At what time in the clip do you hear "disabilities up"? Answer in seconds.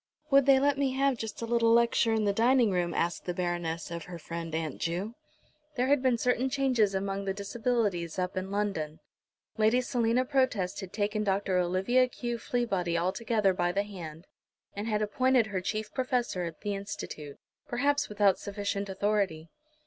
7.35-8.35